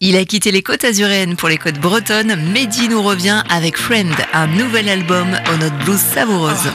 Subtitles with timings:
[0.00, 2.36] Il a quitté les côtes azuréennes pour les côtes bretonnes.
[2.52, 6.70] Mehdi nous revient avec Friend, un nouvel album aux notes blues savoureuses.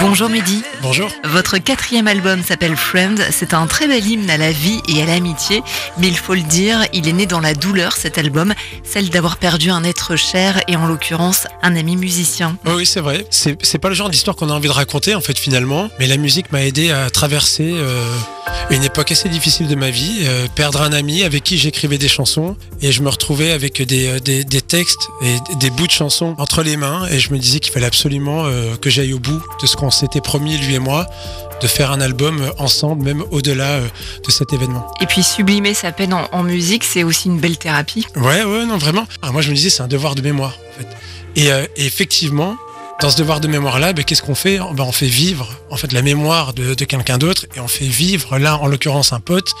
[0.00, 0.62] Bonjour Mehdi.
[0.82, 1.08] Bonjour.
[1.24, 3.18] Votre quatrième album s'appelle Friend.
[3.30, 5.62] C'est un très bel hymne à la vie et à l'amitié.
[5.98, 8.52] Mais il faut le dire, il est né dans la douleur cet album,
[8.84, 12.56] celle d'avoir perdu un être cher et en l'occurrence un ami musicien.
[12.66, 13.26] oui, c'est vrai.
[13.30, 15.88] C'est pas le genre d'histoire qu'on a envie de raconter en fait finalement.
[15.98, 17.70] Mais la musique m'a aidé à traverser.
[17.72, 18.04] Euh,
[18.70, 22.08] une époque assez difficile de ma vie, euh, perdre un ami avec qui j'écrivais des
[22.08, 26.34] chansons et je me retrouvais avec des, euh, des, textes et des bouts de chansons
[26.38, 29.42] entre les mains et je me disais qu'il fallait absolument euh, que j'aille au bout
[29.60, 31.06] de ce qu'on s'était promis lui et moi
[31.60, 34.90] de faire un album ensemble, même au-delà de cet événement.
[35.02, 38.06] Et puis sublimer sa peine en, musique, c'est aussi une belle thérapie.
[38.16, 39.06] Ouais, ouais, non, vraiment.
[39.20, 40.56] Ah, moi, je me disais, c'est un devoir de mémoire.
[40.56, 40.88] En fait.
[41.36, 42.56] et, et effectivement,
[43.00, 44.58] dans ce devoir de mémoire-là, ben, qu'est-ce qu'on fait?
[44.58, 48.38] Ben, On fait vivre en fait la mémoire de, quelqu'un d'autre et on fait vivre,
[48.38, 49.52] là en l'occurrence un pote,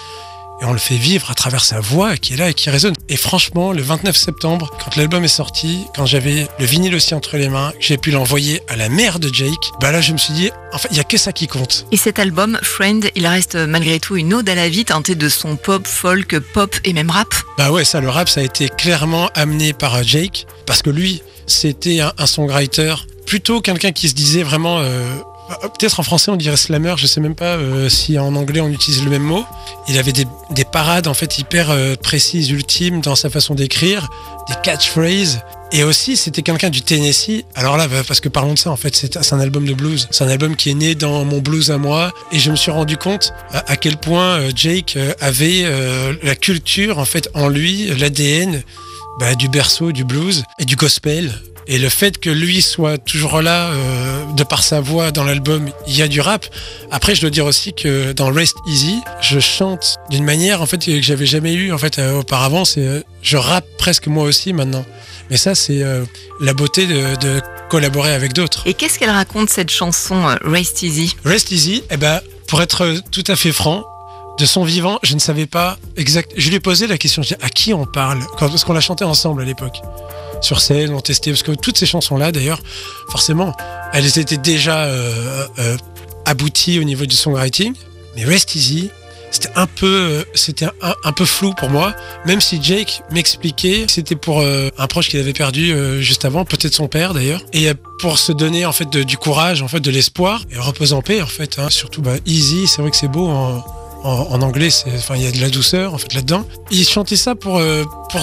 [0.60, 2.92] et on le fait vivre à travers sa voix qui est là et qui résonne.
[3.08, 7.38] Et franchement, le 29 septembre, quand l'album est sorti, quand j'avais le vinyle aussi entre
[7.38, 10.34] les mains, j'ai pu l'envoyer à la mère de Jake, bah là je me suis
[10.34, 11.86] dit, en fait, il y a que ça qui compte.
[11.92, 15.28] Et cet album, Friend, il reste malgré tout une ode à la vie teintée de
[15.30, 17.28] son pop, folk, pop et même rap.
[17.56, 21.22] Bah ouais, ça, le rap, ça a été clairement amené par Jake, parce que lui,
[21.46, 22.94] c'était un, un songwriter
[23.30, 24.80] plutôt quelqu'un qui se disait vraiment.
[24.80, 25.04] Euh,
[25.78, 28.68] peut-être en français on dirait slammer, je sais même pas euh, si en anglais on
[28.68, 29.44] utilise le même mot.
[29.86, 30.26] Il avait des,
[30.64, 34.10] parades en fait hyper euh, précises, ultimes dans sa façon d'écrire,
[34.48, 35.42] des catchphrases.
[35.70, 37.44] Et aussi c'était quelqu'un du Tennessee.
[37.54, 40.08] Alors là, bah, parce que parlons de ça, en fait c'est un album de blues.
[40.10, 42.10] C'est un album qui est né dans mon blues à moi.
[42.32, 45.64] Et je me suis rendu compte à, quel point Jake avait
[46.24, 48.60] la culture en fait en lui, l'ADN.
[49.20, 51.30] Bah, du berceau, du blues et du gospel.
[51.72, 55.70] Et le fait que lui soit toujours là, euh, de par sa voix dans l'album,
[55.86, 56.44] il y a du rap.
[56.90, 60.84] Après, je dois dire aussi que dans Rest Easy, je chante d'une manière en fait
[60.84, 62.64] que j'avais jamais eu en fait euh, auparavant.
[62.64, 64.84] C'est euh, je rappe presque moi aussi maintenant.
[65.30, 65.84] Mais ça, c'est
[66.40, 68.66] la beauté de, collaborer avec d'autres.
[68.66, 71.14] Et qu'est-ce qu'elle raconte cette chanson Rest Easy?
[71.24, 73.84] Rest Easy, eh ben, pour être tout à fait franc,
[74.40, 76.32] de son vivant, je ne savais pas exact.
[76.36, 78.18] Je lui ai posé la question, je dis, à qui on parle?
[78.40, 79.80] Parce qu'on l'a chanté ensemble à l'époque
[80.40, 82.60] sur scène, on testait, parce que toutes ces chansons-là, d'ailleurs,
[83.08, 83.54] forcément,
[83.92, 85.76] elles étaient déjà euh, euh,
[86.26, 87.74] abouties au niveau du songwriting,
[88.16, 88.90] mais Rest Easy,
[89.30, 90.66] c'était un peu, euh, c'était
[91.04, 91.94] un, peu flou pour moi,
[92.26, 96.74] même si Jake m'expliquait que c'était pour un proche qu'il avait perdu juste avant, peut-être
[96.74, 97.70] son père d'ailleurs, et
[98.00, 101.22] pour se donner en fait du courage, en fait de l'espoir et repose en paix
[101.22, 101.58] en fait.
[101.58, 101.70] Hein.
[101.70, 103.28] surtout bah, Easy, c'est vrai que c'est beau
[104.02, 106.44] en, anglais, enfin, il y a de la douceur en fait là-dedans.
[106.70, 108.20] Il chantait ça pour, euh, pour,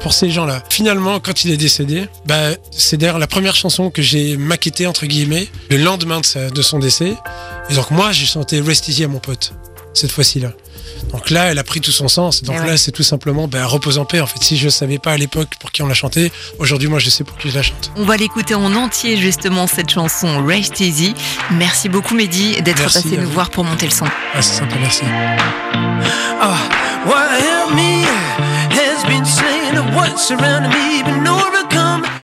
[0.00, 0.62] pour, ces gens-là.
[0.70, 5.06] Finalement, quand il est décédé, bah, c'est d'ailleurs la première chanson que j'ai maquettée entre
[5.06, 7.14] guillemets le lendemain de, de son décès.
[7.68, 9.52] Et donc moi, j'ai chanté Rest Easy à mon pote
[9.94, 10.52] cette fois-ci-là.
[11.12, 12.42] Donc là, elle a pris tout son sens.
[12.42, 14.20] Donc là, c'est tout simplement ben, repose en paix.
[14.20, 16.88] En fait, si je ne savais pas à l'époque pour qui on l'a chanté, aujourd'hui,
[16.88, 17.90] moi, je sais pour qui je la chante.
[17.96, 21.14] On va l'écouter en entier, justement, cette chanson Rest Easy.
[21.52, 24.06] Merci beaucoup, Mehdi, d'être passé nous voir pour monter le son.
[24.34, 25.02] Ah, c'est sympa, merci.
[26.40, 26.56] Ah,